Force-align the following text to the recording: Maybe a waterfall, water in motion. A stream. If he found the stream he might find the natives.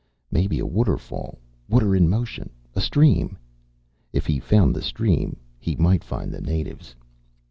Maybe 0.31 0.57
a 0.57 0.65
waterfall, 0.65 1.37
water 1.69 1.95
in 1.95 2.09
motion. 2.09 2.49
A 2.75 2.81
stream. 2.81 3.37
If 4.11 4.25
he 4.25 4.39
found 4.39 4.75
the 4.75 4.81
stream 4.81 5.37
he 5.59 5.75
might 5.75 6.03
find 6.03 6.31
the 6.31 6.41
natives. 6.41 6.95